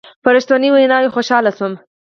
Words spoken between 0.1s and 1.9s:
په رښتنوني ویناوو خوشحاله شوم.